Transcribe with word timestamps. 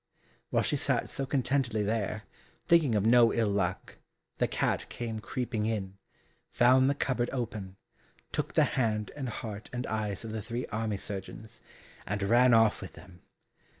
While 0.49 0.63
she 0.63 0.77
sat 0.77 1.09
so 1.11 1.27
contentedly 1.27 1.83
there, 1.83 2.23
thinking 2.65 2.95
of 2.95 3.05
no 3.05 3.31
ill 3.31 3.49
luck, 3.51 3.97
the 4.39 4.47
cat 4.47 4.89
came 4.89 5.19
creeping 5.19 5.67
in, 5.67 5.99
found 6.49 6.89
the 6.89 6.95
cupboard 6.95 7.29
open, 7.31 7.75
took 8.31 8.53
the 8.53 8.63
hand 8.63 9.11
and 9.15 9.29
heart 9.29 9.69
and 9.71 9.85
eyes 9.85 10.25
of 10.25 10.31
the 10.31 10.41
three 10.41 10.65
army 10.71 10.97
surgeons, 10.97 11.61
and 12.07 12.23
ran 12.23 12.51
off 12.51 12.81
with 12.81 12.93
them. 12.93 13.21